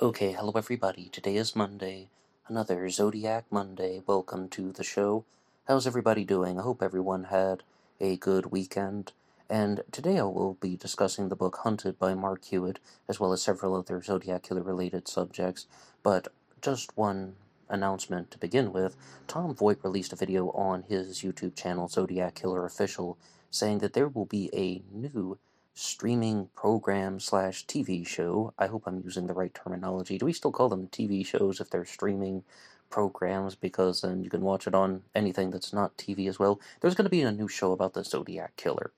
[0.00, 1.08] Okay, hello everybody.
[1.08, 2.08] Today is Monday,
[2.46, 4.00] another Zodiac Monday.
[4.06, 5.24] Welcome to the show.
[5.66, 6.56] How's everybody doing?
[6.56, 7.64] I hope everyone had
[8.00, 9.10] a good weekend.
[9.50, 13.42] And today I will be discussing the book Hunted by Mark Hewitt, as well as
[13.42, 15.66] several other Zodiac Killer related subjects.
[16.04, 16.28] But
[16.62, 17.34] just one
[17.68, 18.94] announcement to begin with
[19.26, 23.18] Tom Voigt released a video on his YouTube channel, Zodiac Killer Official,
[23.50, 25.38] saying that there will be a new
[25.78, 28.52] streaming program slash TV show.
[28.58, 30.18] I hope I'm using the right terminology.
[30.18, 32.42] Do we still call them TV shows if they're streaming
[32.90, 33.54] programs?
[33.54, 36.60] Because then you can watch it on anything that's not TV as well.
[36.80, 38.90] There's going to be a new show about the Zodiac Killer.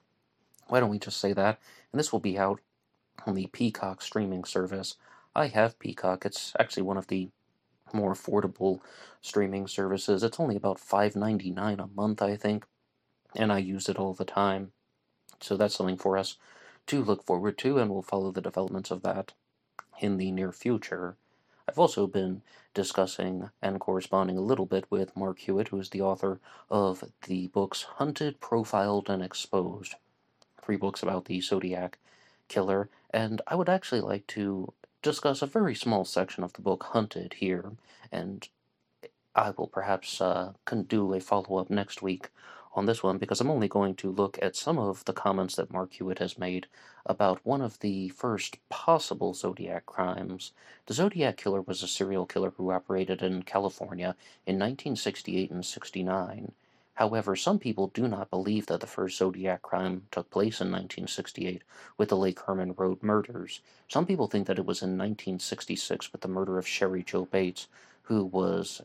[0.68, 1.60] Why don't we just say that?
[1.92, 2.60] And this will be out
[3.26, 4.96] on the Peacock streaming service.
[5.36, 6.24] I have Peacock.
[6.24, 7.28] It's actually one of the
[7.92, 8.80] more affordable
[9.20, 10.22] streaming services.
[10.22, 12.64] It's only about $5.99 a month, I think,
[13.36, 14.72] and I use it all the time.
[15.42, 16.38] So that's something for us
[16.90, 19.32] to look forward to, and we'll follow the developments of that
[20.00, 21.14] in the near future.
[21.68, 22.42] I've also been
[22.74, 27.46] discussing and corresponding a little bit with Mark Hewitt, who is the author of the
[27.46, 29.94] books Hunted, Profiled, and Exposed.
[30.60, 31.98] Three books about the Zodiac
[32.48, 36.82] Killer, and I would actually like to discuss a very small section of the book
[36.90, 37.70] Hunted here,
[38.10, 38.48] and
[39.36, 40.54] I will perhaps uh,
[40.88, 42.30] do a follow up next week
[42.72, 45.72] on this one because I'm only going to look at some of the comments that
[45.72, 46.66] Mark Hewitt has made
[47.04, 50.52] about one of the first possible Zodiac crimes.
[50.86, 54.14] The Zodiac Killer was a serial killer who operated in California
[54.46, 56.52] in 1968 and 69.
[56.94, 61.62] However, some people do not believe that the first Zodiac crime took place in 1968
[61.96, 63.60] with the Lake Herman Road murders.
[63.88, 67.68] Some people think that it was in 1966 with the murder of Cheri Jo Bates,
[68.02, 68.82] who was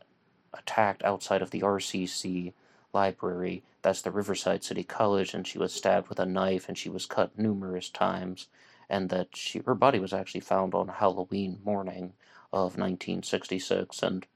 [0.54, 2.54] attacked outside of the RCC
[2.96, 3.62] library.
[3.82, 7.04] That's the Riverside City College, and she was stabbed with a knife and she was
[7.04, 8.48] cut numerous times,
[8.88, 12.14] and that she her body was actually found on Halloween morning
[12.54, 14.26] of 1966, and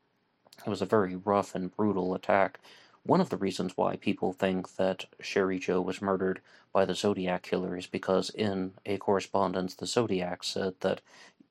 [0.67, 2.61] it was a very rough and brutal attack.
[3.03, 7.43] One of the reasons why people think that Cheri Jo was murdered by the Zodiac
[7.43, 11.01] killer is because in a correspondence the Zodiac said that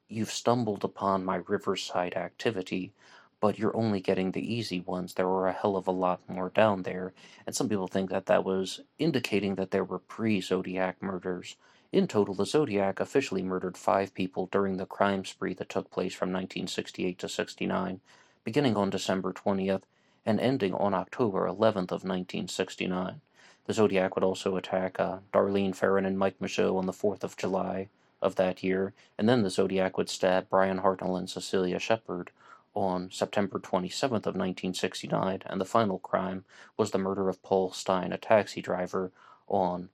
[0.07, 2.93] you've stumbled upon my Riverside activity
[3.41, 5.13] but you're only getting the easy ones.
[5.13, 7.13] There were a hell of a lot more down there,
[7.45, 11.55] and some people think that that was indicating that there were pre Zodiac murders.
[11.91, 16.13] In total, the Zodiac officially murdered five people during the crime spree that took place
[16.13, 18.01] from 1968 to 69,
[18.43, 19.83] beginning on December 20th
[20.25, 23.21] and ending on October 11th of 1969.
[23.65, 27.37] The Zodiac would also attack uh, Darlene Ferrin and Mike Mageau on the 4th of
[27.37, 27.87] July
[28.21, 32.31] of that year, and then the Zodiac would stab Brian Hartnell and Cecilia Shepard
[32.73, 36.45] on September 27th of 1969, and the final crime
[36.77, 39.11] was the murder of Paul Stine, a taxi driver,
[39.47, 39.89] on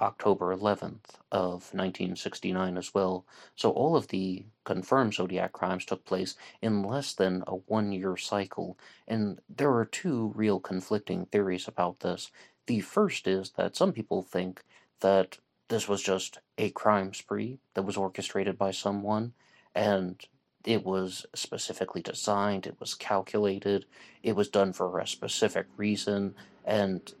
[0.00, 3.24] October 11th of 1969 as well.
[3.56, 8.78] So all of the confirmed Zodiac crimes took place in less than a one-year cycle,
[9.06, 12.30] and there are two real conflicting theories about this.
[12.66, 14.62] The first is that some people think
[15.00, 19.32] that this was just a crime spree that was orchestrated by someone,
[19.74, 20.20] and
[20.68, 23.86] it was specifically designed, it was calculated,
[24.22, 27.14] it was done for a specific reason, and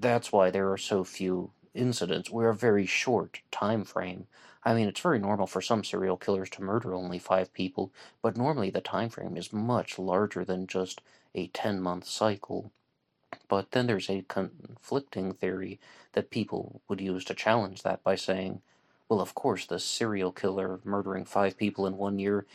[0.00, 2.28] that's why there are so few incidents.
[2.28, 4.26] We're a very short time frame.
[4.64, 8.36] I mean, it's very normal for some serial killers to murder only five people, but
[8.36, 11.02] normally the time frame is much larger than just
[11.36, 12.72] a 10 month cycle.
[13.46, 15.78] But then there's a conflicting theory
[16.14, 18.60] that people would use to challenge that by saying,
[19.12, 22.46] well, of course, the serial killer murdering five people in one year,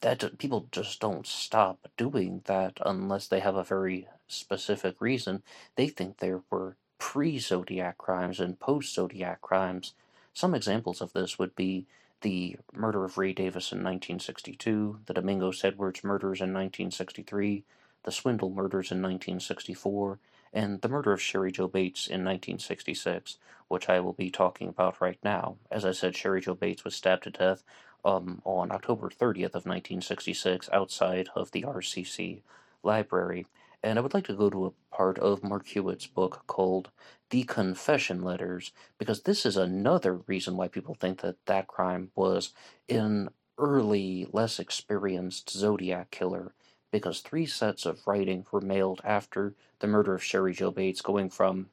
[0.00, 5.42] that people just don't stop doing that unless they have a very specific reason.
[5.76, 9.94] They think there were pre Zodiac crimes and post Zodiac crimes.
[10.34, 11.86] Some examples of this would be
[12.22, 17.64] the murder of Ray Davis in 1962, the Domingos Edwards murders in 1963,
[18.04, 20.18] the Swindle murders in 1964,
[20.52, 25.00] and the murder of Cheri Jo Bates in 1966, which I will be talking about
[25.00, 25.56] right now.
[25.70, 27.62] As I said, Cheri Jo Bates was stabbed to death
[28.06, 32.42] um, on October 30th of 1966 outside of the RCC
[32.84, 33.46] library.
[33.82, 36.90] And I would like to go to a part of Mark Hewitt's book called
[37.30, 42.52] The Confession Letters, because this is another reason why people think that that crime was
[42.88, 46.52] an early, less experienced Zodiac killer
[46.92, 51.28] because three sets of writing were mailed after the murder of Cheri Jo Bates, going
[51.28, 51.68] from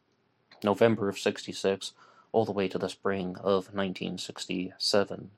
[0.63, 1.93] November of 66
[2.31, 5.29] all the way to the spring of 1967.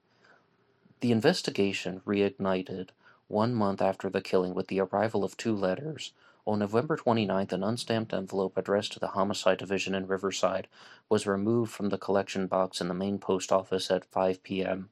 [1.01, 2.89] The investigation reignited
[3.27, 6.13] one month after the killing with the arrival of two letters.
[6.45, 10.67] On November 29th, an unstamped envelope addressed to the Homicide Division in Riverside
[11.09, 14.89] was removed from the collection box in the main post office at 5 p.m.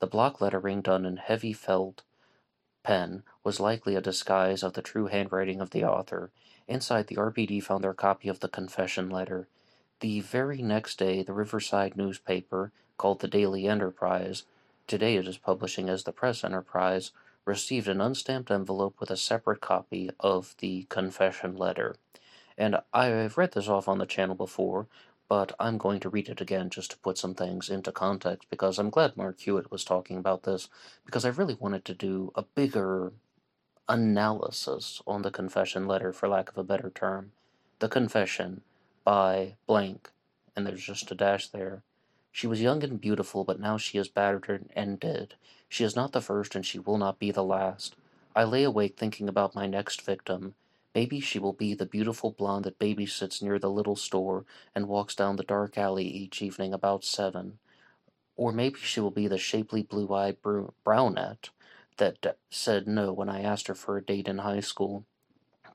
[0.00, 2.02] The block lettering done in heavy felt
[2.82, 6.30] pen was likely a disguise of the true handwriting of the author.
[6.66, 9.48] Inside, the RPD found their copy of the confession letter.
[10.00, 14.44] The very next day, the Riverside newspaper, called the Daily Enterprise,
[14.86, 17.12] today it is publishing as the Press Enterprise,
[17.44, 21.96] received an unstamped envelope with a separate copy of the confession letter.
[22.56, 24.86] And I've read this off on the channel before,
[25.28, 28.78] but I'm going to read it again just to put some things into context because
[28.78, 30.68] I'm glad Mark Hewitt was talking about this
[31.04, 33.12] because I really wanted to do a bigger
[33.88, 37.32] analysis on the confession letter, for lack of a better term.
[37.80, 38.62] The confession
[39.02, 40.10] by blank,
[40.56, 41.82] and there's just a dash there.
[42.34, 45.34] She was young and beautiful, but now she is battered and dead.
[45.68, 47.94] She is not the first, and she will not be the last.
[48.34, 50.56] I lay awake thinking about my next victim.
[50.96, 54.44] Maybe she will be the beautiful blonde that babysits near the little store
[54.74, 57.60] and walks down the dark alley each evening about seven.
[58.34, 61.50] Or maybe she will be the shapely blue eyed brunette
[61.98, 65.04] that said no when I asked her for a date in high school.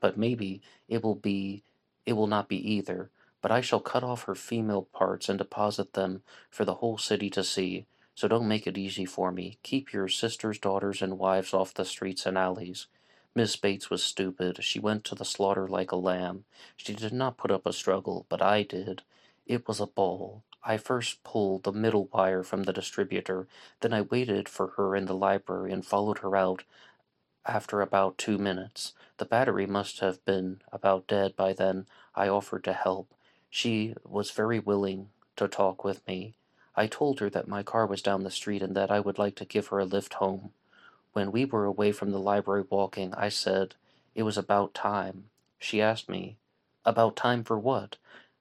[0.02, 1.62] But maybe it will be
[2.04, 3.08] it will not be either,
[3.40, 7.30] but I shall cut off her female parts and deposit them for the whole city
[7.30, 7.86] to see.
[8.14, 9.58] So don't make it easy for me.
[9.62, 12.86] Keep your sisters, daughters, and wives off the streets and alleys.
[13.34, 14.62] Miss Bates was stupid.
[14.62, 16.44] She went to the slaughter like a lamb.
[16.76, 19.02] She did not put up a struggle, but I did.
[19.46, 20.42] It was a ball.
[20.62, 23.48] I first pulled the middle wire from the distributor,
[23.80, 26.64] then I waited for her in the library and followed her out
[27.46, 28.92] after about two minutes.
[29.16, 31.86] The battery must have been about dead by then.
[32.14, 33.14] I offered to help.
[33.50, 36.34] She was very willing to talk with me.
[36.76, 39.34] I told her that my car was down the street and that I would like
[39.36, 40.52] to give her a lift home.
[41.12, 43.74] When we were away from the library walking, I said
[44.14, 45.30] it was about time.
[45.58, 46.36] She asked me,
[46.84, 47.96] About time for what?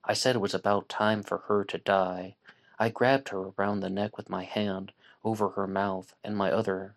[0.05, 2.35] I said it was about time for her to die.
[2.77, 6.95] I grabbed her around the neck with my hand over her mouth and my other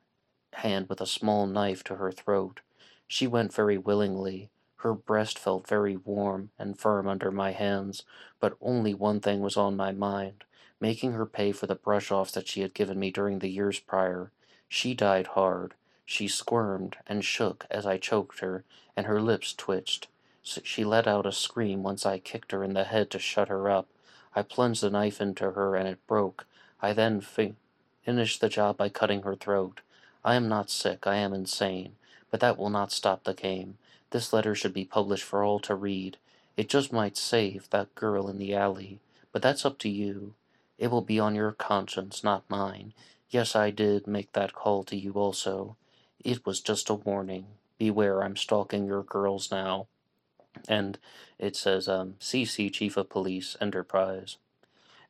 [0.52, 2.60] hand with a small knife to her throat.
[3.08, 4.50] She went very willingly.
[4.82, 8.04] Her breast felt very warm and firm under my hands,
[8.38, 10.44] but only one thing was on my mind
[10.82, 13.78] making her pay for the brush offs that she had given me during the years
[13.78, 14.32] prior.
[14.68, 15.74] She died hard.
[16.04, 18.64] She squirmed and shook as I choked her,
[18.96, 20.08] and her lips twitched.
[20.42, 23.70] She let out a scream once I kicked her in the head to shut her
[23.70, 23.86] up.
[24.34, 26.46] I plunged the knife into her and it broke.
[26.82, 27.54] I then fi
[28.02, 29.82] finished the job by cutting her throat.
[30.24, 31.94] I am not sick, I am insane,
[32.28, 33.78] but that will not stop the game.
[34.12, 36.18] This letter should be published for all to read.
[36.56, 39.00] It just might save that girl in the alley,
[39.32, 40.34] but that's up to you.
[40.78, 42.92] It will be on your conscience, not mine.
[43.30, 45.76] Yes, I did make that call to you also.
[46.22, 47.46] It was just a warning.
[47.78, 49.86] Beware, I'm stalking your girls now.
[50.68, 50.98] And
[51.38, 54.36] it says, um, CC Chief of Police, Enterprise.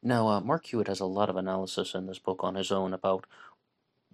[0.01, 2.95] Now, uh, Mark Hewitt has a lot of analysis in this book on his own
[2.95, 3.27] about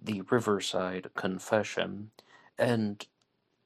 [0.01, 2.09] the Riverside Confession,
[2.57, 3.05] and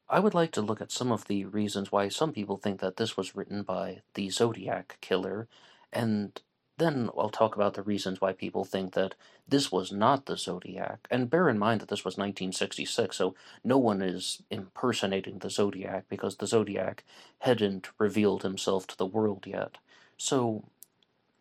[0.08, 2.96] I would like to look at some of the reasons why some people think that
[2.96, 5.48] this was written by the Zodiac Killer,
[5.92, 6.40] and
[6.76, 9.14] then I'll talk about the reasons why people think that
[9.46, 11.06] this was not the Zodiac.
[11.10, 16.04] And bear in mind that this was 1966, so no one is impersonating the Zodiac
[16.08, 17.04] because the Zodiac
[17.40, 19.78] hadn't revealed himself to the world yet.
[20.16, 20.64] So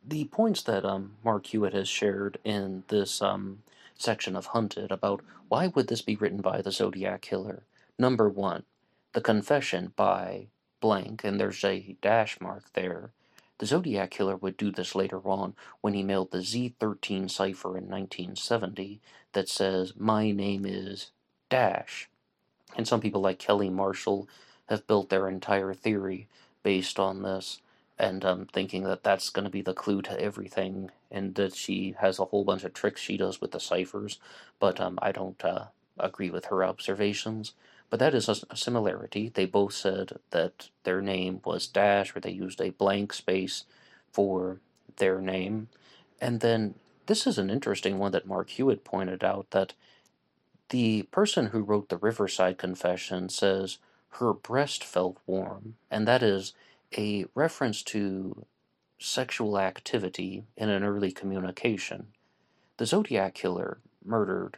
[0.05, 3.63] the points that um, Mark Hewitt has shared in this um,
[3.97, 7.63] section of Hunted about why would this be written by the Zodiac Killer.
[7.99, 8.63] Number one,
[9.13, 10.47] the confession by
[10.79, 13.11] blank, and there's a dash mark there
[13.63, 17.87] the Zodiac Killer would do this later on when he mailed the Z13 cipher in
[17.87, 18.99] 1970
[19.33, 21.11] that says, My name is
[21.49, 22.09] Dash.
[22.75, 24.27] And some people like Kelly Marshall
[24.67, 26.27] have built their entire theory
[26.63, 27.61] based on this
[27.99, 31.95] and um, thinking that that's going to be the clue to everything and that she
[31.99, 34.19] has a whole bunch of tricks she does with the ciphers.
[34.59, 37.53] But um, I don't uh, agree with her observations.
[37.93, 39.29] But that is a, similarity.
[39.31, 43.65] They both said that their name was Dash, or they used a blank space
[44.11, 44.61] for
[44.97, 45.67] their name.
[46.19, 46.73] And then
[47.05, 49.73] this is an interesting one that Mark Hewitt pointed out that
[50.69, 53.77] the person who wrote the Riverside Confession says
[54.13, 56.53] her breast felt warm, and that is
[56.97, 58.47] a reference to
[58.97, 62.07] sexual activity in an early communication.
[62.77, 64.57] The Zodiac Killer murdered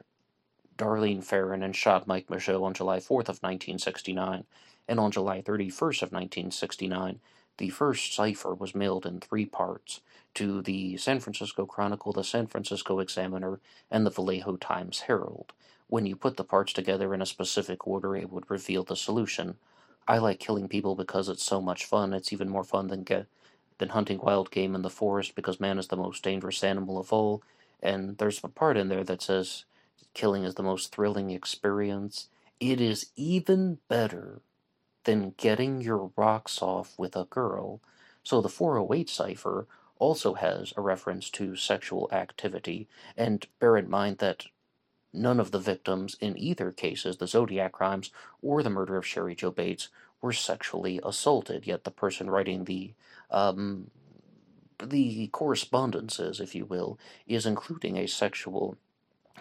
[0.78, 4.44] Darlene Ferrin and shot Mike Mageau on July 4th of 1969,
[4.88, 7.20] and on July 31st of 1969,
[7.58, 10.02] the first cipher was mailed in three parts
[10.34, 15.54] to the San Francisco Chronicle, the San Francisco Examiner, and the Vallejo Times Herald.
[15.88, 19.56] When you put the parts together in a specific order, it would reveal the solution.
[20.08, 22.14] I like killing people because it's so much fun.
[22.14, 23.28] It's even more fun than get
[23.78, 27.12] than hunting wild game in the forest because man is the most dangerous animal of
[27.12, 27.44] all.
[27.82, 29.66] And there's a part in there that says
[30.16, 32.30] killing is the most thrilling experience,
[32.60, 34.42] it is even better
[35.04, 37.80] than getting your rocks off with a girl.
[38.24, 39.68] So the 408 cipher
[40.00, 44.48] also has a reference to sexual activity, and bear in mind that
[45.14, 48.10] none of the victims in either cases, the Zodiac crimes
[48.42, 49.90] or the murder of Cheri Jo Bates,
[50.22, 52.94] were sexually assaulted, yet the person writing the
[53.30, 53.92] um,
[54.84, 58.78] the correspondences, if you will, is including a sexual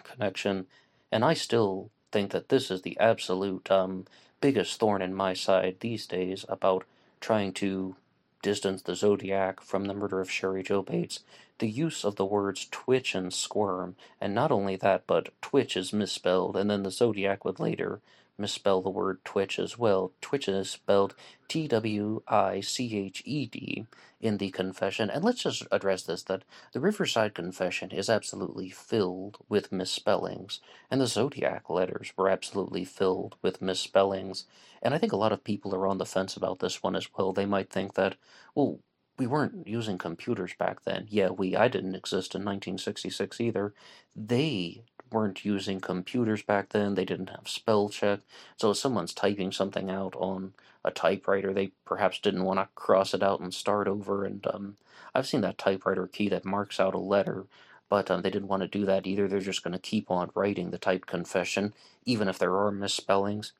[0.03, 0.67] connection,
[1.11, 4.05] and I still think that this is the absolute um,
[4.41, 6.85] biggest thorn in my side these days about
[7.19, 7.95] trying to
[8.41, 11.21] distance the Zodiac from the murder of Cheri Jo Bates.
[11.57, 15.91] The use of the words twitch and squirm, and not only that, but twitch is
[15.93, 18.01] misspelled, and then the Zodiac would later
[18.37, 20.11] misspell the word Twitch as well.
[20.21, 21.15] Twitch is spelled
[21.47, 23.85] T W I C H E D
[24.19, 25.09] in the confession.
[25.09, 30.99] And let's just address this that the Riverside Confession is absolutely filled with misspellings, and
[30.99, 34.45] the Zodiac letters were absolutely filled with misspellings.
[34.81, 37.07] And I think a lot of people are on the fence about this one as
[37.17, 37.33] well.
[37.33, 38.15] They might think that,
[38.53, 38.79] well,
[39.17, 41.07] we weren't using computers back then.
[41.09, 43.73] Yeah, we I didn't exist in 1966 either.
[44.15, 46.95] They weren't using computers back then.
[46.95, 48.19] They didn't have spell check.
[48.57, 53.13] So if someone's typing something out on a typewriter, they perhaps didn't want to cross
[53.13, 54.25] it out and start over.
[54.25, 54.77] And um,
[55.13, 57.45] I've seen that typewriter key that marks out a letter,
[57.89, 59.27] but um, they didn't want to do that either.
[59.27, 61.73] They're just going to keep on writing the typed confession,
[62.05, 63.53] even if there are misspellings.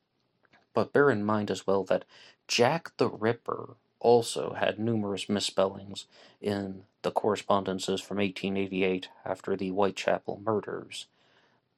[0.74, 2.04] But bear in mind as well that
[2.46, 6.06] Jack the Ripper also had numerous misspellings
[6.40, 11.06] in the correspondences from 1888 after the Whitechapel murders.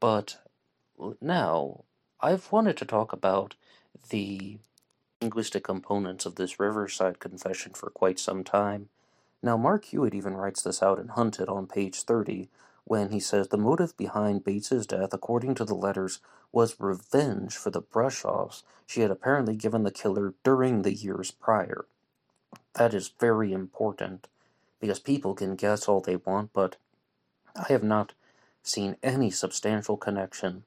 [0.01, 0.39] But
[1.21, 1.85] now,
[2.21, 3.55] I've wanted to talk about
[4.11, 4.59] the
[5.21, 8.89] linguistic components of this Riverside Confession for quite some time.
[9.43, 12.49] Now, Mark Hewitt even writes this out in Hunted on page 30
[12.85, 16.21] when he says the motive behind Bates's death, according to the letters,
[16.53, 21.31] was revenge for the brush offs she had apparently given the killer during the years
[21.31, 21.87] prior.
[22.75, 24.27] That is very important
[24.81, 26.77] because people can guess all they want, but
[27.55, 28.15] I have not
[28.63, 30.65] seen any substantial connection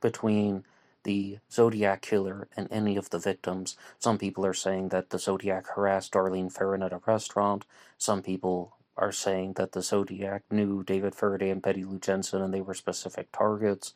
[0.00, 0.64] between
[1.02, 3.76] the Zodiac killer and any of the victims.
[3.98, 7.64] Some people are saying that the Zodiac harassed Darlene Ferrin at a restaurant.
[7.96, 12.52] Some people are saying that the Zodiac knew David Faraday and Betty Lou Jensen and
[12.52, 13.94] they were specific targets.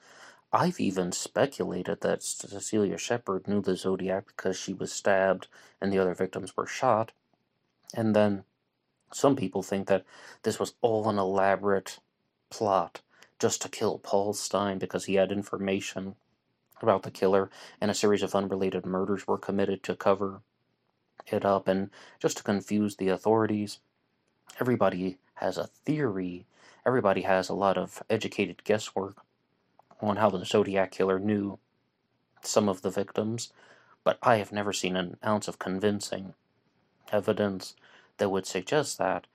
[0.52, 5.48] I've even speculated that Cecilia Shepard knew the Zodiac because she was stabbed
[5.80, 7.12] and the other victims were shot.
[7.92, 8.44] And then
[9.12, 10.04] some people think that
[10.42, 11.98] this was all an elaborate
[12.50, 13.02] plot
[13.44, 16.14] just to kill Paul Stine because he had information
[16.80, 20.40] about the killer, and a series of unrelated murders were committed to cover
[21.26, 23.80] it up and just to confuse the authorities.
[24.62, 26.46] Everybody has a theory,
[26.86, 29.18] everybody has a lot of educated guesswork
[30.00, 31.58] on how the Zodiac killer knew
[32.40, 33.52] some of the victims,
[34.04, 36.32] but I have never seen an ounce of convincing
[37.12, 37.74] evidence
[38.16, 39.26] that would suggest that.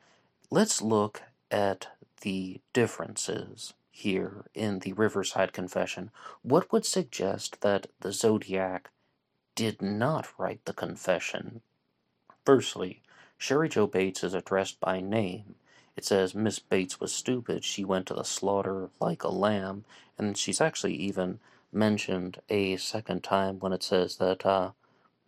[0.49, 1.89] Let's look at
[2.21, 8.91] the differences here in the Riverside Confession, what would suggest that the Zodiac
[9.55, 11.62] did not write the confession?
[12.46, 13.01] Firstly,
[13.39, 15.55] Cheri Jo Bates is addressed by name.
[15.96, 17.63] It says Miss Bates was stupid.
[17.63, 19.86] She went to the slaughter like a lamb,
[20.17, 21.39] and she's actually even
[21.72, 24.72] mentioned a second time when it says that uh,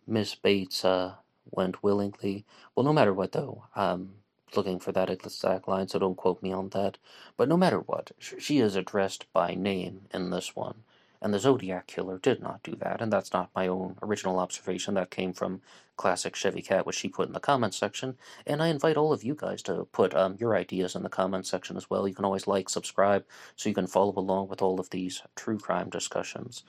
[0.06, 1.16] Miss Bates uh,
[1.50, 2.44] went willingly.
[2.74, 4.14] Well, no matter what, though, um,
[4.56, 6.98] looking for that exact line, so don't quote me on that.
[7.36, 10.84] But no matter what, she is addressed by name in this one.
[11.20, 14.94] And the Zodiac Killer did not do that, and that's not my own original observation.
[14.94, 15.62] That came from
[15.96, 18.16] Classic Chevy Cat, which she put in the comments section.
[18.44, 21.48] And I invite all of you guys to put um, your ideas in the comments
[21.48, 22.08] section as well.
[22.08, 25.58] You can always like, subscribe, so you can follow along with all of these true
[25.58, 26.64] crime discussions.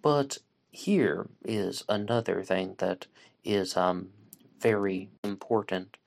[0.00, 0.38] But
[0.70, 3.06] here is another thing that
[3.44, 4.08] is um,
[4.58, 5.98] very important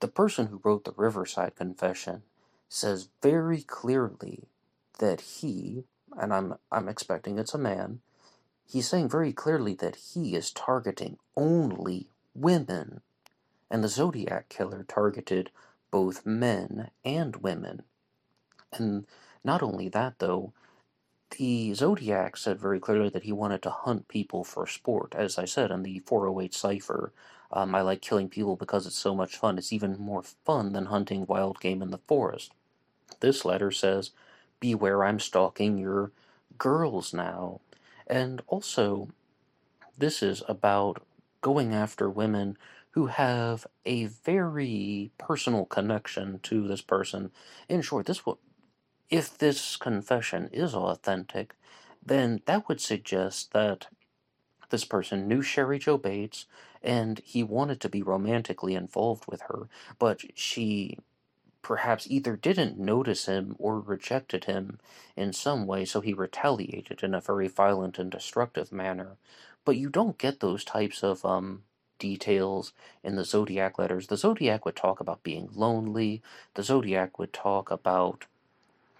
[0.00, 2.22] the person who wrote the Riverside Confession
[2.68, 4.44] says very clearly
[4.98, 5.84] that he,
[6.16, 8.00] and I'm, I'm expecting it's a man,
[8.66, 13.00] he's saying very clearly that he is targeting only women.
[13.70, 15.50] And the Zodiac Killer targeted
[15.90, 17.82] both men and women.
[18.72, 19.06] And
[19.44, 20.52] not only that, though,
[21.38, 25.14] the Zodiac said very clearly that he wanted to hunt people for sport.
[25.16, 27.12] As I said in the 408 cipher,
[27.52, 29.58] um, I like killing people because it's so much fun.
[29.58, 32.52] It's even more fun than hunting wild game in the forest.
[33.20, 34.10] This letter says,
[34.60, 36.12] Beware, I'm stalking your
[36.58, 37.60] girls now.
[38.06, 39.08] And also,
[39.96, 41.02] this is about
[41.40, 42.56] going after women
[42.92, 47.30] who have a very personal connection to this person.
[47.68, 48.38] In short, this will,
[49.10, 51.54] if this confession is authentic,
[52.04, 53.88] then that would suggest that
[54.70, 56.46] this person knew Cheri Jo Bates
[56.86, 60.98] and he wanted to be romantically involved with her, but she
[61.60, 64.78] perhaps either didn't notice him or rejected him
[65.16, 69.16] in some way, so he retaliated in a very violent and destructive manner.
[69.64, 71.64] But you don't get those types of um,
[71.98, 74.06] details in the Zodiac letters.
[74.06, 76.22] The Zodiac would talk about being lonely,
[76.54, 78.26] the Zodiac would talk about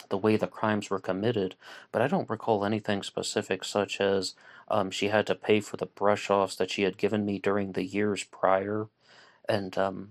[0.09, 1.55] the way the crimes were committed,
[1.93, 4.35] but I don't recall anything specific, such as
[4.69, 7.73] um, she had to pay for the brush offs that she had given me during
[7.73, 8.89] the years prior.
[9.49, 10.11] And um,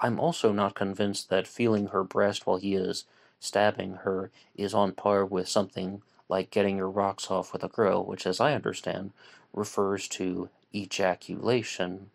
[0.00, 3.04] I'm also not convinced that feeling her breast while he is
[3.38, 8.04] stabbing her is on par with something like getting your rocks off with a girl,
[8.04, 9.12] which, as I understand,
[9.52, 12.10] refers to ejaculation.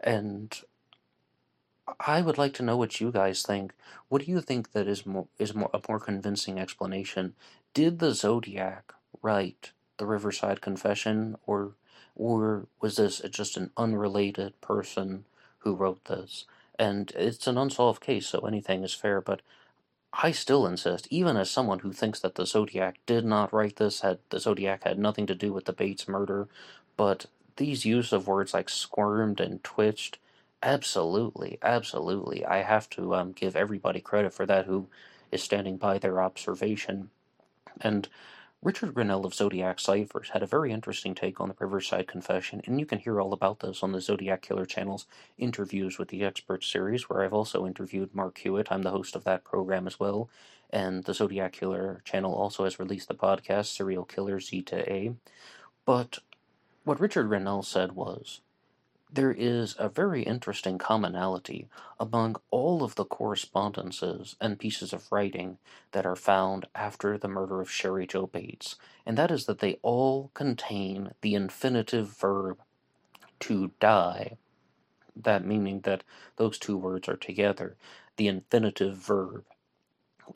[0.00, 0.58] And
[1.98, 3.72] I would like to know what you guys think.
[4.08, 7.34] What do you think that is more is more a more convincing explanation?
[7.74, 8.92] Did the Zodiac
[9.22, 11.72] write the Riverside Confession, or
[12.14, 15.24] or was this just an unrelated person
[15.58, 16.44] who wrote this?
[16.78, 19.20] And it's an unsolved case, so anything is fair.
[19.20, 19.42] But
[20.12, 24.00] I still insist, even as someone who thinks that the Zodiac did not write this,
[24.00, 26.48] had the Zodiac had nothing to do with the Bates murder,
[26.96, 30.18] but these use of words like squirmed and twitched
[30.62, 32.44] Absolutely, absolutely.
[32.44, 34.88] I have to um, give everybody credit for that who
[35.32, 37.10] is standing by their observation.
[37.80, 38.08] And
[38.62, 42.78] Richard Grinnell of Zodiac Ciphers had a very interesting take on the Riverside Confession, and
[42.78, 45.06] you can hear all about this on the Zodiac Killer channel's
[45.38, 48.70] Interviews with the Experts series, where I've also interviewed Mark Hewitt.
[48.70, 50.28] I'm the host of that program as well.
[50.68, 55.14] And the Zodiac Killer channel also has released the podcast Serial Killer Z to A.
[55.86, 56.18] But
[56.84, 58.42] what Richard Grinnell said was
[59.12, 65.58] there is a very interesting commonality among all of the correspondences and pieces of writing
[65.92, 69.78] that are found after the murder of Cheri Jo Bates, and that is that they
[69.82, 72.58] all contain the infinitive verb
[73.40, 74.36] to die.
[75.16, 76.04] That meaning that
[76.36, 77.76] those two words are together,
[78.16, 79.44] the infinitive verb.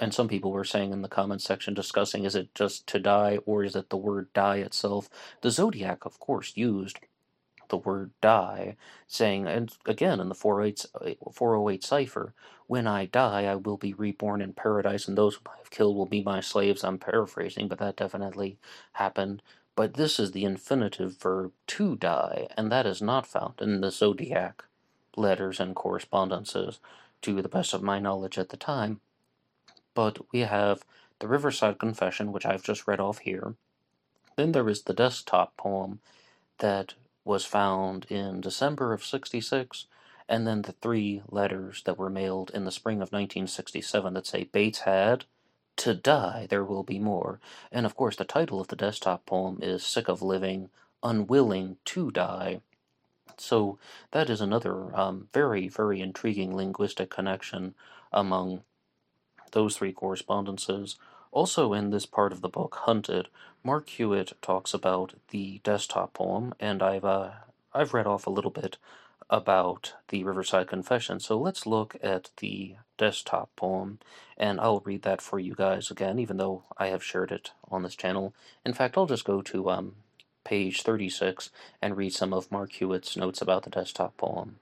[0.00, 3.38] And some people were saying in the comments section discussing is it just to die
[3.46, 5.08] or is it the word die itself?
[5.42, 6.98] The Zodiac, of course, used
[7.74, 8.76] the word die,
[9.08, 10.86] saying, and again in the 408,
[11.32, 12.32] 408 cipher,
[12.68, 15.96] when I die, I will be reborn in paradise, and those whom I have killed
[15.96, 16.84] will be my slaves.
[16.84, 18.58] I'm paraphrasing, but that definitely
[18.92, 19.42] happened.
[19.74, 23.90] But this is the infinitive verb to die, and that is not found in the
[23.90, 24.64] zodiac
[25.16, 26.78] letters and correspondences,
[27.22, 29.00] to the best of my knowledge at the time.
[29.94, 30.84] But we have
[31.18, 33.56] the Riverside Confession, which I've just read off here.
[34.36, 36.00] Then there is the desktop poem
[36.58, 39.86] that was found in December of 66,
[40.28, 44.44] and then the three letters that were mailed in the spring of 1967 that say
[44.44, 45.24] Bates had
[45.76, 47.40] to die, there will be more.
[47.72, 50.70] And of course, the title of the desktop poem is Sick of Living,
[51.02, 52.60] Unwilling to Die.
[53.36, 53.78] So
[54.12, 57.74] that is another um, very, very intriguing linguistic connection
[58.12, 58.62] among
[59.52, 60.96] those three correspondences.
[61.32, 63.28] Also, in this part of the book, Hunted,
[63.66, 67.30] Mark Hewitt talks about the desktop poem, and I've uh,
[67.72, 68.76] I've read off a little bit
[69.30, 71.18] about the Riverside Confession.
[71.18, 74.00] So let's look at the desktop poem,
[74.36, 77.82] and I'll read that for you guys again, even though I have shared it on
[77.82, 78.34] this channel.
[78.66, 79.94] In fact, I'll just go to um,
[80.44, 81.48] page 36
[81.80, 84.56] and read some of Mark Hewitt's notes about the desktop poem.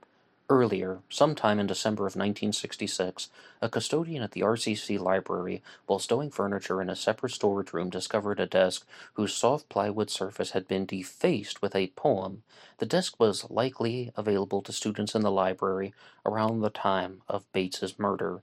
[0.53, 3.31] Earlier, sometime in December of 1966,
[3.63, 8.39] a custodian at the RCC library, while stowing furniture in a separate storage room, discovered
[8.39, 12.43] a desk whose soft plywood surface had been defaced with a poem.
[12.77, 15.95] The desk was likely available to students in the library
[16.27, 18.43] around the time of Bates's murder.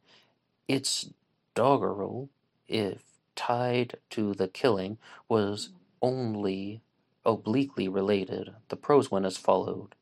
[0.68, 1.12] Its
[1.54, 2.30] doggerel,
[2.68, 3.04] if
[3.36, 5.70] tied to the killing, was
[6.02, 6.82] only
[7.24, 8.56] obliquely related.
[8.70, 9.94] The prose went as followed.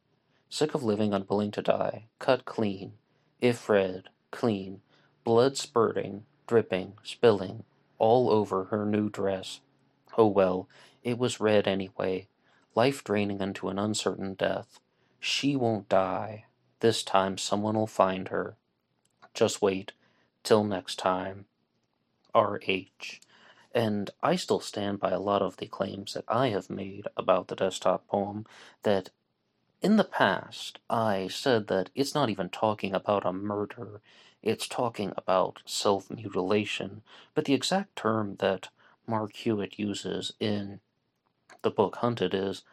[0.49, 2.93] Sick of living, unwilling to die, cut clean,
[3.41, 4.81] if red, clean,
[5.23, 7.63] blood spurting, dripping, spilling,
[7.97, 9.60] all over her new dress.
[10.17, 10.67] Oh well,
[11.03, 12.27] it was red anyway,
[12.75, 14.79] life draining into an uncertain death.
[15.19, 16.45] She won't die.
[16.79, 18.55] This time someone'll find her.
[19.33, 19.91] Just wait
[20.43, 21.45] till next time.
[22.33, 23.19] R.H.
[23.73, 27.47] And I still stand by a lot of the claims that I have made about
[27.47, 28.45] the desktop poem
[28.83, 29.10] that
[29.81, 34.01] in the past, I said that it's not even talking about a murder,
[34.41, 37.01] it's talking about self mutilation,
[37.33, 38.69] but the exact term that
[39.07, 40.79] Mark Hewitt uses in
[41.61, 42.63] the book Hunted is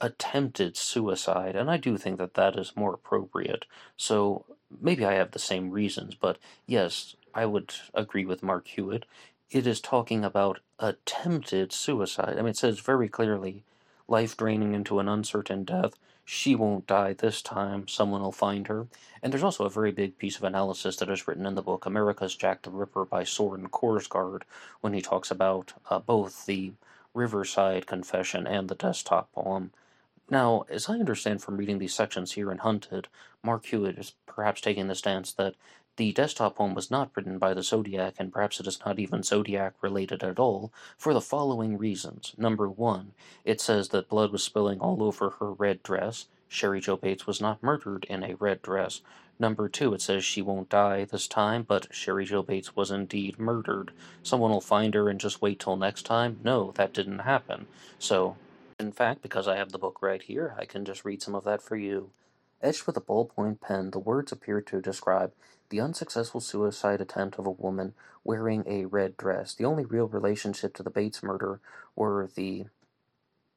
[0.00, 3.64] attempted suicide, and I do think that that is more appropriate.
[3.96, 4.44] So
[4.80, 9.04] maybe I have the same reasons, but yes, I would agree with Mark Hewitt.
[9.50, 12.34] it is talking about attempted suicide.
[12.38, 13.64] I mean, it says very clearly
[14.08, 15.94] life draining into an uncertain death.
[16.30, 18.86] She won't die this time, someone will find her.
[19.22, 21.86] And there's also a very big piece of analysis that is written in the book
[21.86, 24.42] America's Jack the Ripper by Soren Korsgaard
[24.82, 26.72] when he talks about uh, both the
[27.14, 29.72] Riverside Confession and the desktop poem.
[30.28, 33.08] Now, as I understand from reading these sections here in Hunted,
[33.42, 35.54] Mark Hewitt is perhaps taking the stance that
[35.98, 39.24] the desktop poem was not written by the Zodiac, and perhaps it is not even
[39.24, 42.34] Zodiac related at all, for the following reasons.
[42.38, 46.28] Number one, it says that blood was spilling all over her red dress.
[46.48, 49.00] Cheri Jo Bates was not murdered in a red dress.
[49.40, 53.36] Number two, it says she won't die this time, but Cheri Jo Bates was indeed
[53.36, 53.90] murdered.
[54.22, 56.38] Someone will find her and just wait till next time?
[56.44, 57.66] No, that didn't happen.
[57.98, 58.36] So,
[58.78, 61.42] in fact, because I have the book right here, I can just read some of
[61.42, 62.10] that for you.
[62.62, 65.32] Etched with a ballpoint pen, the words appear to describe
[65.70, 69.54] the unsuccessful suicide attempt of a woman wearing a red dress.
[69.54, 71.60] The only real relationship to the Bates murder
[71.94, 72.66] were the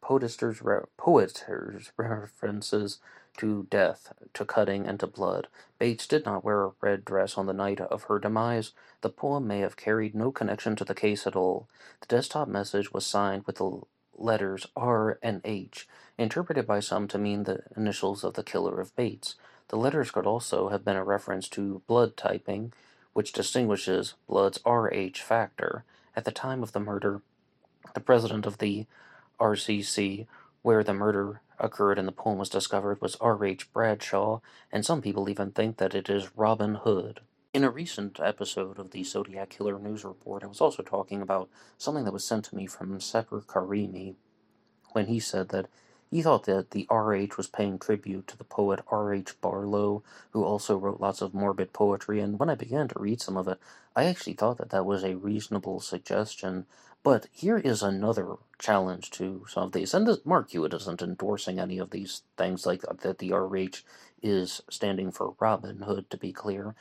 [0.02, 3.00] poetster's, re- poetster's references
[3.38, 5.48] to death, to cutting, and to blood.
[5.80, 8.74] Bates did not wear a red dress on the night of her demise.
[9.02, 11.70] The poem may have carried no connection to the case at all.
[12.02, 13.82] The desktop message was signed with the
[14.18, 18.96] letters R and H, interpreted by some to mean the initials of the killer of
[18.96, 19.36] Bates.
[19.72, 22.74] The letters could also have been a reference to blood typing,
[23.14, 25.86] which distinguishes blood's Rh factor.
[26.14, 27.22] At the time of the murder,
[27.94, 28.86] the president of the
[29.40, 30.28] RCC,
[30.62, 33.72] where the murder occurred and the poem was discovered, was R.H.
[33.72, 34.42] Bradshaw,
[34.74, 37.22] and some people even think that it is Robin Hood.
[37.54, 41.50] In a recent episode of the Zodiac Killer News Report, I was also talking about
[41.78, 44.16] something that was sent to me from Sepper Karimi
[44.92, 45.68] when he said that
[46.12, 47.38] he thought that the R.H.
[47.38, 49.40] was paying tribute to the poet R.H.
[49.40, 53.38] Barlow, who also wrote lots of morbid poetry, and when I began to read some
[53.38, 53.58] of it,
[53.96, 56.66] I actually thought that that was a reasonable suggestion.
[57.02, 61.60] But here is another challenge to some of these, and this, Mark Hewitt isn't endorsing
[61.60, 63.86] any of these things, like uh, that the R.H.
[64.22, 66.76] is standing for Robin Hood, to be clear.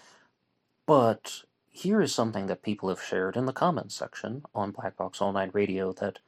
[0.86, 5.22] But here is something that people have shared in the comments section on Black Box
[5.22, 6.18] All Night Radio that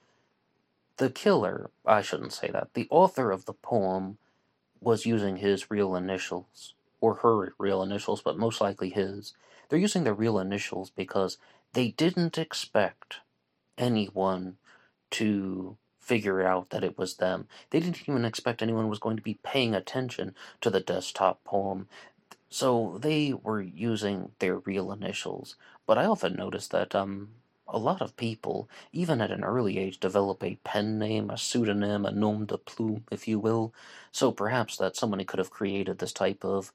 [0.98, 4.18] the killer, I shouldn't say that, the author of the poem
[4.80, 9.34] was using his real initials, or her real initials, but most likely his.
[9.68, 11.38] They're using their real initials because
[11.72, 13.20] they didn't expect
[13.78, 14.56] anyone
[15.12, 17.46] to figure out that it was them.
[17.70, 21.88] They didn't even expect anyone was going to be paying attention to the desktop poem.
[22.50, 25.56] So they were using their real initials.
[25.86, 27.30] But I often notice that um
[27.72, 32.04] a lot of people, even at an early age, develop a pen name, a pseudonym,
[32.04, 33.72] a nom de plume, if you will.
[34.12, 36.72] So perhaps that somebody could have created this type of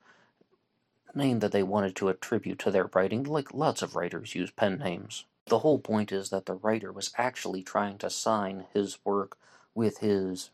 [1.15, 4.79] name that they wanted to attribute to their writing, like lots of writers use pen
[4.79, 5.25] names.
[5.47, 9.37] The whole point is that the writer was actually trying to sign his work
[9.73, 10.49] with his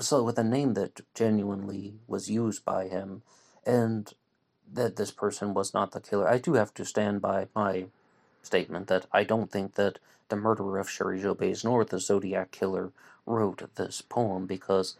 [0.00, 3.22] so with a name that genuinely was used by him
[3.64, 4.14] and
[4.72, 6.26] that this person was not the killer.
[6.26, 7.86] I do have to stand by my
[8.42, 12.50] statement that I don't think that the murderer of Cheri Jo Bates nor the Zodiac
[12.50, 12.92] Killer
[13.26, 14.96] wrote this poem because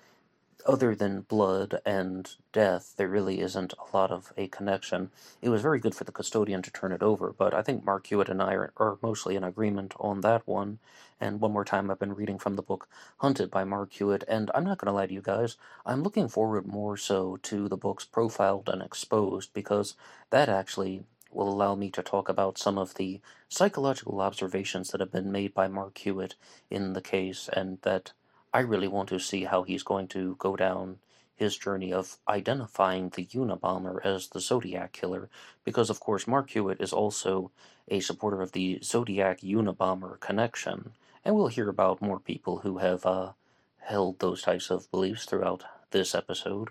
[0.66, 5.10] other than blood and death, there really isn't a lot of a connection.
[5.40, 8.06] It was very good for the custodian to turn it over, but I think Mark
[8.06, 10.78] Hewitt and I are, are, mostly in agreement on that one.
[11.20, 14.50] And one more time, I've been reading from the book Hunted by Mark Hewitt, and
[14.54, 17.76] I'm not going to lie to you guys, I'm looking forward more so to the
[17.76, 19.94] books Profiled and Exposed, because
[20.30, 25.12] that actually will allow me to talk about some of the psychological observations that have
[25.12, 26.34] been made by Mark Hewitt
[26.70, 28.12] in the case, and that
[28.52, 30.98] I really want to see how he's going to go down
[31.34, 35.28] his journey of identifying the Unabomber as the Zodiac Killer,
[35.64, 37.50] because of course Mark Hewitt is also
[37.88, 40.92] a supporter of the Zodiac Unabomber connection,
[41.24, 43.32] and we'll hear about more people who have uh,
[43.78, 46.70] held those types of beliefs throughout this episode.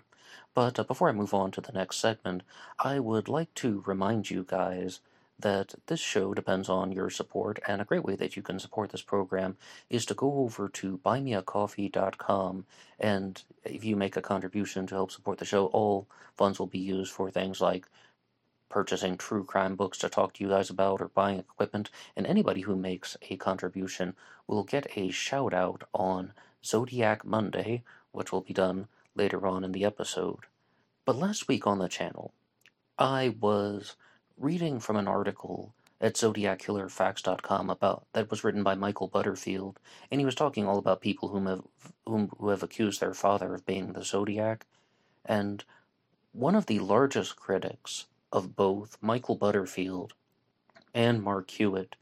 [0.54, 2.42] But uh, before I move on to the next segment,
[2.78, 5.00] I would like to remind you guys
[5.38, 8.90] that this show depends on your support, and a great way that you can support
[8.90, 9.56] this program
[9.90, 12.66] is to go over to buymeacoffee.com.
[13.00, 16.78] And if you make a contribution to help support the show, all funds will be
[16.78, 17.88] used for things like
[18.68, 21.90] purchasing true crime books to talk to you guys about or buying equipment.
[22.16, 24.14] And anybody who makes a contribution
[24.46, 26.32] will get a shout out on
[26.64, 30.40] Zodiac Monday, which will be done later on in the episode.
[31.04, 32.32] But last week on the channel,
[32.98, 33.96] I was
[34.38, 39.78] reading from an article at zodiackillerfacts.com about that was written by Michael Butterfield,
[40.10, 41.62] and he was talking all about people whom have
[42.06, 44.66] whom who have accused their father of being the Zodiac,
[45.24, 45.64] and
[46.32, 50.14] one of the largest critics of both Michael Butterfield
[50.94, 51.96] and Mark Hewitt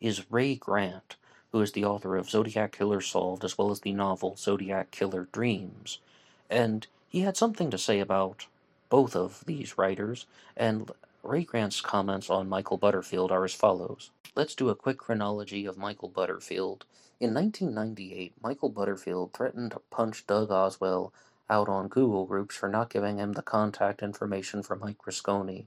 [0.00, 1.16] is Ray Grant,
[1.52, 5.28] who is the author of Zodiac Killer Solved as well as the novel Zodiac Killer
[5.32, 5.98] Dreams.
[6.50, 8.46] And he had something to say about
[8.88, 10.90] both of these writers, and
[11.22, 14.10] Ray Grant's comments on Michael Butterfield are as follows.
[14.34, 16.84] Let's do a quick chronology of Michael Butterfield.
[17.18, 21.12] In 1998, Michael Butterfield threatened to punch Doug Oswell
[21.48, 25.66] out on Google Groups for not giving him the contact information for Mike Rusconi.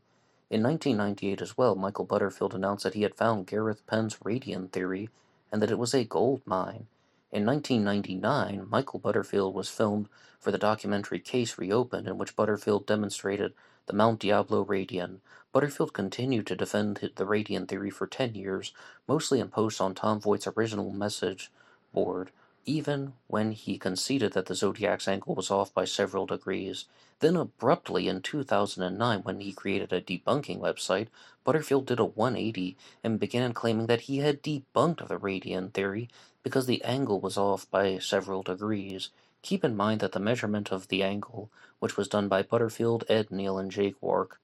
[0.49, 5.09] In 1998 as well, Michael Butterfield announced that he had found Gareth Penn's radian theory
[5.51, 6.87] and that it was a gold mine.
[7.31, 13.53] In 1999, Michael Butterfield was filmed for the documentary Case Reopened, in which Butterfield demonstrated
[13.85, 15.19] the Mount Diablo radian.
[15.51, 18.73] Butterfield continued to defend the radian theory for 10 years,
[19.07, 21.51] mostly in posts on Tom Voigt's original message
[21.93, 22.31] board,
[22.69, 26.85] even when he conceded that the zodiac's angle was off by several degrees.
[27.19, 31.07] Then abruptly in 2009, when he created a debunking website,
[31.43, 36.09] Butterfield did a 180 and began claiming that he had debunked the radian theory
[36.43, 39.09] because the angle was off by several degrees.
[39.41, 43.31] Keep in mind that the measurement of the angle, which was done by Butterfield, Ed
[43.31, 44.39] Neal, and Jake Wark,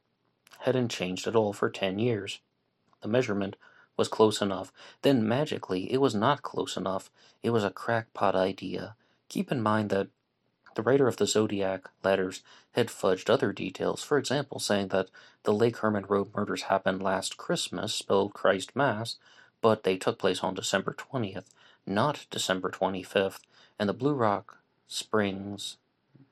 [0.61, 2.39] hadn't changed at all for 10 years.
[3.01, 3.55] The measurement
[3.97, 4.71] was close enough.
[5.01, 7.09] Then magically, it was not close enough.
[7.43, 8.95] It was a crackpot idea.
[9.29, 10.07] Keep in mind that
[10.75, 15.09] the writer of the Zodiac letters had fudged other details, for example, saying that
[15.43, 19.15] the Lake Herman Road murders happened last Christmas, spelled Christ Mass,
[19.61, 21.45] but they took place on December 20th,
[21.87, 23.39] not December 25th,
[23.79, 25.77] and the Blue Rock Springs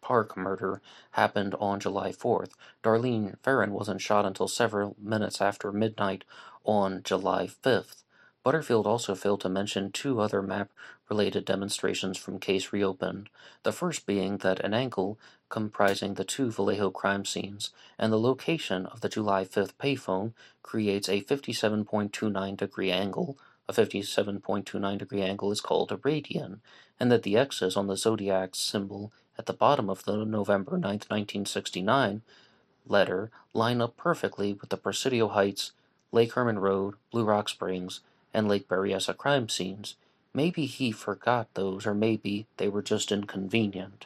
[0.03, 2.51] Park murder happened on July 4th.
[2.83, 6.25] Darlene Ferrin wasn't shot until several minutes after midnight
[6.65, 8.03] on July 5th.
[8.43, 10.69] Butterfield also failed to mention two other map
[11.09, 13.29] related demonstrations from Case Reopened,
[13.63, 18.85] the first being that an angle comprising the two Vallejo crime scenes and the location
[18.87, 23.37] of the July 5th payphone creates a 57.29 degree angle.
[23.69, 26.59] A 57.29 degree angle is called a radian,
[26.99, 30.81] and that the X's on the zodiac symbol at the bottom of the November 9,
[30.81, 32.21] 1969
[32.85, 35.71] letter line up perfectly with the Presidio Heights,
[36.11, 38.01] Lake Herman Road, Blue Rock Springs,
[38.33, 39.95] and Lake Berryessa crime scenes.
[40.33, 44.05] Maybe he forgot those, or maybe they were just inconvenient.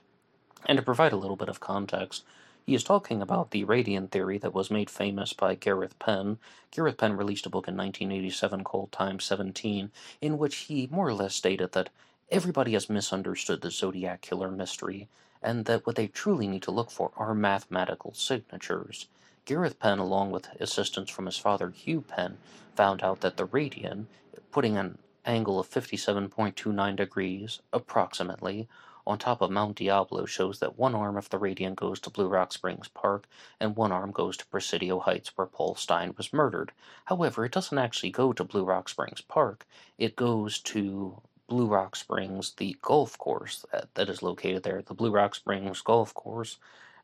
[0.66, 2.24] And to provide a little bit of context,
[2.66, 6.38] he is talking about the radian theory that was made famous by Gareth Penn.
[6.72, 11.14] Gareth Penn released a book in 1987 called Times 17, in which he more or
[11.14, 11.90] less stated that
[12.30, 15.08] Everybody has misunderstood the Zodiac Killer mystery,
[15.42, 19.08] and that what they truly need to look for are mathematical signatures.
[19.46, 22.38] Gareth Penn, along with assistance from his father Hugh Penn,
[22.76, 24.08] found out that the radian,
[24.52, 28.68] putting an angle of 57.29 degrees, approximately,
[29.06, 32.28] on top of Mount Diablo shows that one arm of the radian goes to Blue
[32.28, 33.26] Rock Springs Park
[33.58, 36.74] and one arm goes to Presidio Heights where Paul Stine was murdered.
[37.06, 39.66] However, it doesn't actually go to Blue Rock Springs Park.
[39.98, 44.94] It goes to Blue Rock Springs, the golf course that, that is located there, the
[44.94, 46.58] Blue Rock Springs Golf Course.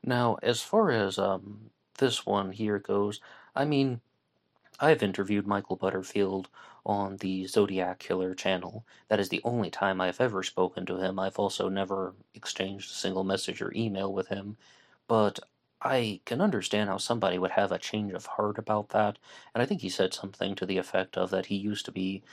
[0.04, 3.22] Now, as far as um, this one here goes,
[3.56, 4.02] I mean,
[4.80, 6.50] I've interviewed Michael Butterfield
[6.86, 8.86] on the Zodiac Killer channel.
[9.08, 11.20] That is the only time I've ever spoken to him.
[11.20, 14.58] I've also never exchanged a single message or email with him.
[15.08, 15.40] But
[15.86, 19.17] I can understand how somebody would have a change of heart about that,
[19.54, 22.24] and I think he said something to the effect of that he used to be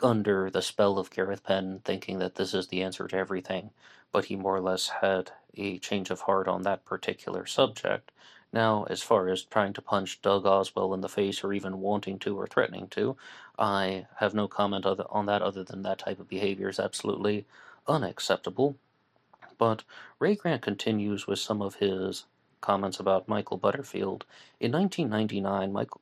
[0.00, 3.70] under the spell of Gareth Penn, thinking that this is the answer to everything,
[4.12, 8.12] but he more or less had a change of heart on that particular subject.
[8.52, 12.20] Now, as far as trying to punch Doug Oswell in the face or even wanting
[12.20, 13.16] to or threatening to,
[13.58, 17.46] I have no comment on that other than that type of behavior is absolutely
[17.88, 18.76] unacceptable.
[19.58, 19.82] But
[20.20, 22.26] Ray Grant continues with some of his
[22.62, 24.24] comments about Michael Butterfield.
[24.58, 26.00] In 1999, Michael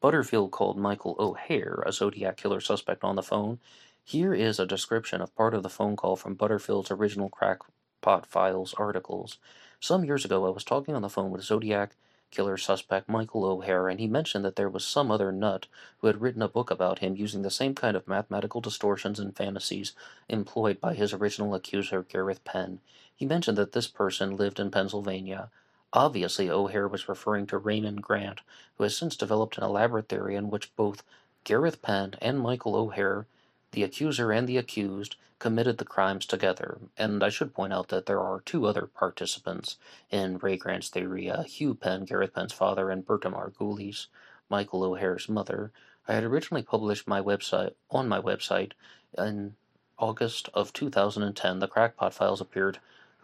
[0.00, 3.58] Butterfield called Michael O'Hare a Zodiac killer suspect on the phone.
[4.04, 8.72] Here is a description of part of the phone call from Butterfield's original Crackpot Files
[8.78, 9.38] articles.
[9.80, 11.96] Some years ago, I was talking on the phone with Zodiac
[12.30, 15.66] killer suspect Michael O'Hare, and he mentioned that there was some other nut
[15.98, 19.36] who had written a book about him using the same kind of mathematical distortions and
[19.36, 19.92] fantasies
[20.28, 22.80] employed by his original accuser, Gareth Penn.
[23.14, 25.50] He mentioned that this person lived in Pennsylvania.
[25.94, 28.42] Obviously, O'Hare was referring to Raymond Grant,
[28.76, 31.02] who has since developed an elaborate theory in which both
[31.44, 33.26] Gareth Penn and Michael O'Hare,
[33.72, 36.78] the accuser and the accused, committed the crimes together.
[36.98, 39.78] And I should point out that there are two other participants
[40.10, 44.08] in Ray Grant's theory uh, Hugh Penn, Gareth Penn's father, and Berta Margulies,
[44.50, 45.72] Michael O'Hare's mother.
[46.06, 48.72] I had originally published my website on my website
[49.16, 49.56] in
[49.98, 51.60] August of 2010.
[51.60, 52.78] The Crackpot Files appeared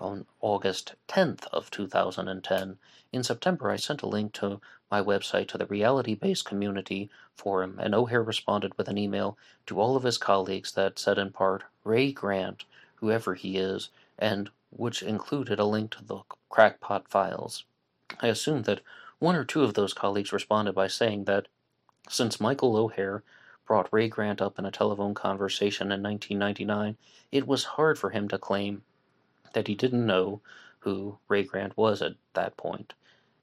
[0.05, 2.77] on August 10th of 2010.
[3.11, 7.79] In September, I sent a link to my website to the Reality Based Community forum,
[7.81, 11.65] and O'Hare responded with an email to all of his colleagues that said in part,
[11.85, 12.65] Ray Grant,
[12.97, 13.89] whoever he is,
[14.19, 17.65] and which included a link to the crackpot files.
[18.21, 18.83] I assumed that
[19.19, 21.49] one or two of those colleagues responded by saying that
[22.11, 23.23] since Michael O'Hare
[23.67, 26.99] brought Ray Grant up in a telephone conversation in 1999,
[27.33, 28.83] it was hard for him to claim
[29.55, 30.41] that he didn't know
[30.81, 32.93] who Ray Grant was at that point.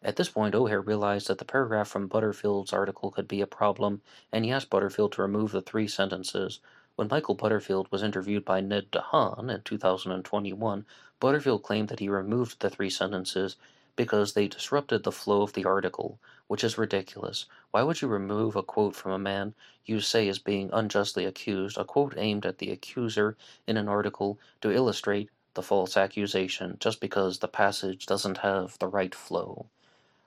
[0.04, 4.02] At this point, O'Hare realized that the paragraph from Butterfield's article could be a problem,
[4.32, 6.60] and he asked Butterfield to remove the three sentences.
[6.96, 10.86] When Michael Butterfield was interviewed by Ned DeHaan in 2021,
[11.20, 13.58] Butterfield claimed that he removed the three sentences
[13.96, 17.46] because they disrupted the flow of the article, which is ridiculous.
[17.70, 19.54] Why would you remove a quote from a man
[19.86, 24.40] you say is being unjustly accused, a quote aimed at the accuser in an article
[24.62, 29.68] to illustrate the false accusation, just because the passage doesn't have the right flow?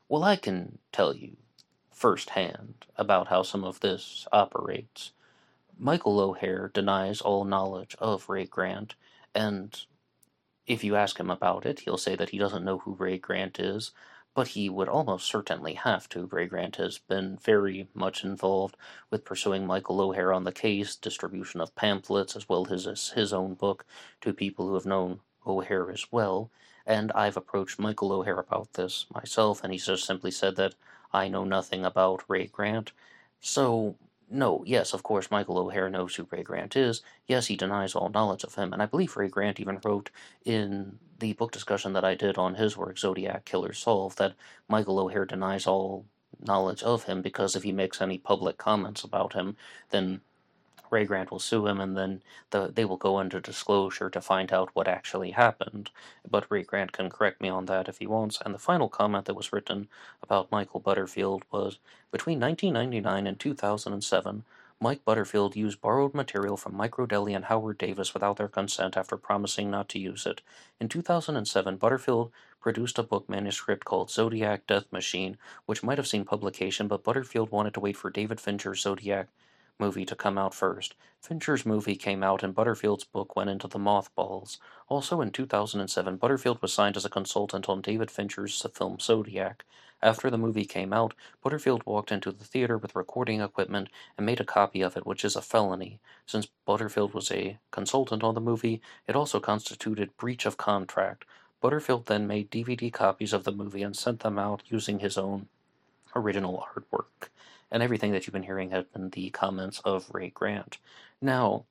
[0.08, 1.37] Well, I can tell you
[1.90, 5.12] firsthand about how some of this operates.
[5.78, 8.94] Michael O'Hare denies all knowledge of Ray Grant,
[9.34, 9.80] and
[10.66, 13.58] if you ask him about it, he'll say that he doesn't know who Ray Grant
[13.58, 13.92] is,
[14.35, 16.27] but he would almost certainly have to.
[16.27, 18.77] Ray Grant has been very much involved
[19.11, 23.55] with pursuing Michael O'Hare on the case, distribution of pamphlets, as well as his own
[23.55, 23.85] book
[24.20, 26.51] to people who have known O'Hare as well.
[26.87, 30.75] And I've approached Michael O'Hare about this myself, and he's just simply said that
[31.12, 32.92] I know nothing about Ray Grant.
[33.40, 33.94] So
[34.30, 37.02] no, yes, of course, Michael O'Hare knows who Ray Grant is.
[37.26, 40.10] Yes, he denies all knowledge of him, and I believe Ray Grant even wrote
[40.44, 44.34] in the book discussion that I did on his work, Zodiac Killer Solved, that
[44.68, 46.06] Michael O'Hare denies all
[46.40, 49.56] knowledge of him because if he makes any public comments about him,
[49.90, 50.20] then
[50.90, 54.53] Ray Grant will sue him, and then the, they will go into disclosure to find
[54.53, 55.90] out what actually happened.
[56.29, 58.38] But Ray Grant can correct me on that if he wants.
[58.44, 59.88] And the final comment that was written
[60.23, 61.79] about Michael Butterfield was
[62.11, 64.44] Between 1999 and 2007,
[64.81, 69.16] Mike Butterfield used borrowed material from Mike Rodelli and Howard Davis without their consent after
[69.16, 70.42] promising not to use it.
[70.79, 76.25] In 2007, Butterfield produced a book manuscript called Zodiac Death Machine, which might have seen
[76.25, 79.29] publication, but Butterfield wanted to wait for David Fincher's Zodiac
[79.78, 80.94] movie to come out first.
[81.20, 84.58] Fincher's movie came out and Butterfield's book went into the mothballs.
[84.88, 89.64] Also in 2007, Butterfield was signed as a consultant on David Fincher's film Zodiac.
[90.02, 94.40] After the movie came out, Butterfield walked into the theater with recording equipment and made
[94.40, 95.98] a copy of it, which is a felony.
[96.26, 101.24] Since Butterfield was a consultant on the movie, it also constituted breach of contract.
[101.60, 105.48] Butterfield then made DVD copies of the movie and sent them out using his own
[106.14, 107.30] original artwork
[107.70, 110.79] and everything that you've been hearing has been the comments of Ray Grant.
[111.20, 111.64] Now,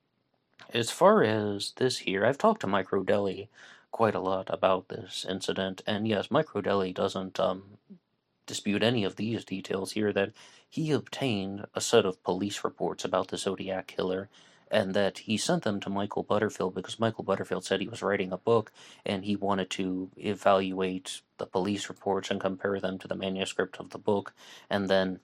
[0.73, 3.47] as far as this here, I've talked to Mike Rodelli
[3.91, 7.77] quite a lot about this incident, and yes, Mike Rodelli doesn't um,
[8.45, 10.31] dispute any of these details here that
[10.69, 14.29] he obtained a set of police reports about the Zodiac killer
[14.71, 18.31] and that he sent them to Michael Butterfield because Michael Butterfield said he was writing
[18.31, 18.71] a book
[19.05, 23.91] and he wanted to evaluate the police reports and compare them to the manuscript of
[23.91, 24.33] the book
[24.69, 25.19] and then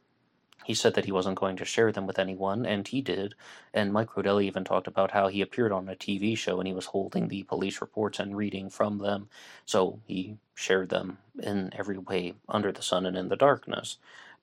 [0.70, 3.34] he said that he wasn't going to share them with anyone, and he did.
[3.74, 6.76] And Mike Rodelli even talked about how he appeared on a TV show and he
[6.76, 9.30] was holding the police reports and reading from them.
[9.66, 13.98] So he shared them in every way under the sun and in the darkness.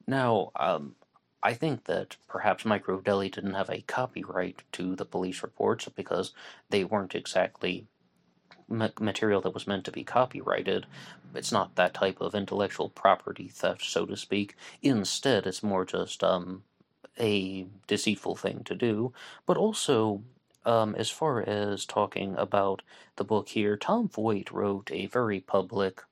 [0.04, 0.96] Now, um,
[1.44, 6.32] I think that perhaps Mike Rodelli didn't have a copyright to the police reports because
[6.70, 7.86] they weren't exactly
[8.68, 10.86] material that was meant to be copyrighted.
[11.34, 14.56] It's not that type of intellectual property theft, so to speak.
[14.82, 16.62] Instead, it's more just um,
[17.18, 19.12] a deceitful thing to do.
[19.44, 20.22] But also,
[20.64, 22.82] um, as far as talking about
[23.16, 26.02] the book here, Tom Voigt wrote a very public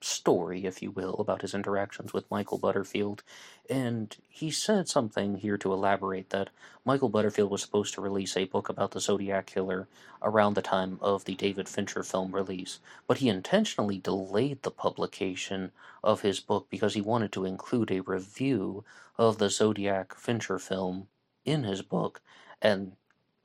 [0.00, 3.22] story, if you will, about his interactions with Michael Butterfield.
[3.68, 6.50] And he said something here to elaborate that
[6.84, 9.88] Michael Butterfield was supposed to release a book about the Zodiac Killer
[10.22, 15.72] around the time of the David Fincher film release, but he intentionally delayed the publication
[16.02, 18.84] of his book because he wanted to include a review
[19.16, 21.08] of the Zodiac Fincher film
[21.44, 22.20] in his book.
[22.62, 22.92] And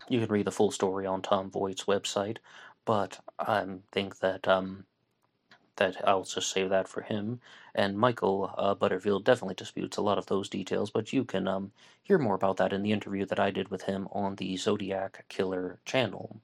[0.08, 2.38] you can read the full story on Tom Voigt's website,
[2.86, 4.86] but I think that um,
[5.78, 7.40] that I'll just save that for him.
[7.76, 11.72] And Michael uh, Butterfield definitely disputes a lot of those details, but you can um,
[12.02, 15.26] hear more about that in the interview that I did with him on the Zodiac
[15.30, 16.42] Killer channel.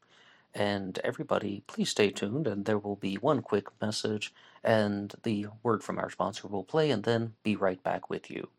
[0.54, 5.84] And everybody, please stay tuned, and there will be one quick message, and the word
[5.84, 8.50] from our sponsor will play, and then be right back with you.